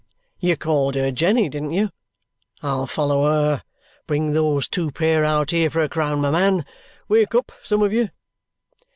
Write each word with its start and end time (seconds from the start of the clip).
"You 0.39 0.57
called 0.57 0.95
her 0.95 1.11
Jenny, 1.11 1.47
didn't 1.47 1.73
you? 1.73 1.91
I'll 2.63 2.87
follow 2.87 3.27
her. 3.29 3.61
Bring 4.07 4.33
those 4.33 4.67
two 4.67 4.89
pair 4.89 5.23
out 5.23 5.51
here 5.51 5.69
for 5.69 5.83
a 5.83 5.89
crown 5.89 6.25
a 6.25 6.31
man. 6.31 6.65
Wake 7.07 7.35
up, 7.35 7.51
some 7.61 7.83
of 7.83 7.93
you!" 7.93 8.09